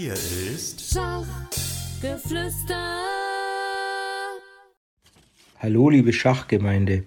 Hier 0.00 0.14
ist 0.14 0.94
Schachgeflüster. 0.94 2.76
Hallo 5.58 5.90
liebe 5.90 6.12
Schachgemeinde, 6.12 7.02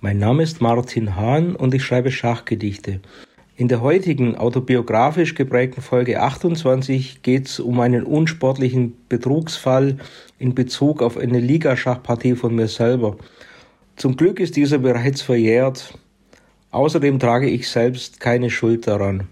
mein 0.00 0.18
Name 0.18 0.44
ist 0.44 0.60
Martin 0.60 1.16
Hahn 1.16 1.56
und 1.56 1.74
ich 1.74 1.82
schreibe 1.82 2.12
Schachgedichte. 2.12 3.00
In 3.56 3.66
der 3.66 3.80
heutigen 3.80 4.36
autobiografisch 4.36 5.34
geprägten 5.34 5.82
Folge 5.82 6.22
28 6.22 7.22
geht 7.22 7.48
es 7.48 7.58
um 7.58 7.80
einen 7.80 8.04
unsportlichen 8.04 8.94
Betrugsfall 9.08 9.96
in 10.38 10.54
Bezug 10.54 11.02
auf 11.02 11.16
eine 11.16 11.40
Ligaschachpartie 11.40 12.36
von 12.36 12.54
mir 12.54 12.68
selber. 12.68 13.16
Zum 13.96 14.16
Glück 14.16 14.38
ist 14.38 14.54
dieser 14.54 14.78
bereits 14.78 15.22
verjährt. 15.22 15.98
Außerdem 16.70 17.18
trage 17.18 17.50
ich 17.50 17.68
selbst 17.68 18.20
keine 18.20 18.48
Schuld 18.48 18.86
daran. 18.86 19.26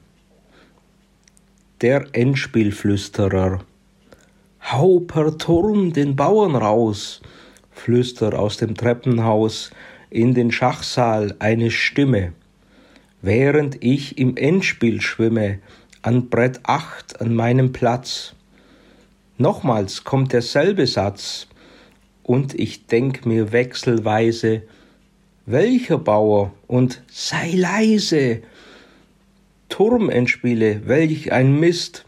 Der 1.80 2.06
Endspielflüsterer. 2.12 3.60
Hau 4.60 5.00
per 5.00 5.36
Turm 5.38 5.92
den 5.92 6.16
Bauern 6.16 6.56
raus, 6.56 7.20
flüstert 7.70 8.34
aus 8.34 8.56
dem 8.56 8.74
Treppenhaus 8.74 9.70
in 10.10 10.34
den 10.34 10.50
Schachsaal 10.50 11.34
eine 11.38 11.70
Stimme 11.70 12.32
während 13.26 13.82
ich 13.82 14.18
im 14.18 14.36
Endspiel 14.36 15.00
schwimme, 15.00 15.58
an 16.00 16.28
Brett 16.28 16.60
8 16.62 17.20
an 17.20 17.34
meinem 17.34 17.72
Platz. 17.72 18.34
Nochmals 19.36 20.04
kommt 20.04 20.32
derselbe 20.32 20.86
Satz, 20.86 21.48
und 22.22 22.54
ich 22.54 22.86
denk 22.86 23.26
mir 23.26 23.52
wechselweise, 23.52 24.62
welcher 25.44 25.98
Bauer 25.98 26.52
und 26.66 27.02
sei 27.08 27.52
leise. 27.54 28.42
Turmentspiele, 29.76 30.88
welch 30.88 31.32
ein 31.32 31.60
Mist, 31.60 32.06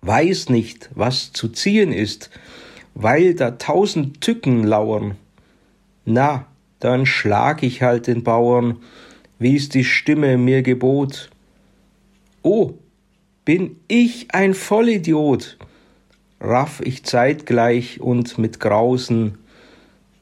weiß 0.00 0.48
nicht, 0.48 0.88
was 0.94 1.34
zu 1.34 1.50
ziehen 1.50 1.92
ist, 1.92 2.30
weil 2.94 3.34
da 3.34 3.50
tausend 3.50 4.22
Tücken 4.22 4.64
lauern. 4.64 5.16
Na, 6.06 6.46
dann 6.80 7.04
schlag 7.04 7.62
ich 7.62 7.82
halt 7.82 8.06
den 8.06 8.24
Bauern, 8.24 8.78
wie's 9.38 9.68
die 9.68 9.84
Stimme 9.84 10.38
mir 10.38 10.62
gebot. 10.62 11.28
Oh, 12.40 12.72
bin 13.44 13.76
ich 13.86 14.28
ein 14.30 14.54
Vollidiot, 14.54 15.58
raff 16.40 16.80
ich 16.82 17.04
zeitgleich 17.04 18.00
und 18.00 18.38
mit 18.38 18.60
Grausen. 18.60 19.36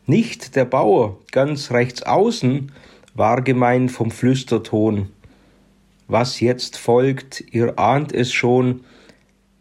Nicht 0.07 0.57
der 0.57 0.65
Bauer, 0.65 1.17
ganz 1.31 1.71
rechts 1.71 2.03
außen, 2.03 2.73
war 3.15 3.43
gemein 3.43 3.89
vom 3.89 4.11
Flüsterton. 4.11 5.13
Was 6.09 6.41
jetzt 6.41 6.77
folgt, 6.77 7.45
ihr 7.51 7.79
ahnt 7.79 8.13
es 8.13 8.33
schon, 8.33 8.85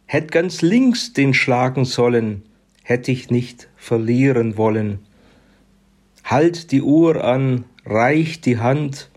hätt 0.06 0.32
ganz 0.32 0.62
links 0.62 1.14
den 1.14 1.34
schlagen 1.34 1.86
sollen, 1.86 2.44
hätt 2.84 3.08
ich 3.08 3.32
nicht 3.32 3.68
verlieren 3.76 4.58
wollen. 4.58 5.00
Halt 6.24 6.72
die 6.72 6.82
Uhr 6.82 7.24
an, 7.24 7.66
reich 7.86 8.42
die 8.42 8.60
Hand, 8.60 9.10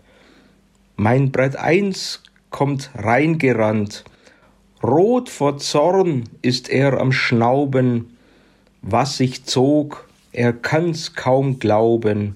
mein 0.95 1.31
Brett 1.31 1.55
eins 1.55 2.23
kommt 2.49 2.89
reingerannt. 2.93 4.03
Rot 4.83 5.29
vor 5.29 5.57
Zorn 5.57 6.23
ist 6.41 6.69
er 6.69 6.99
am 6.99 7.11
Schnauben. 7.11 8.17
Was 8.81 9.17
sich 9.17 9.45
zog, 9.45 10.09
er 10.31 10.53
kann's 10.53 11.13
kaum 11.13 11.59
glauben. 11.59 12.35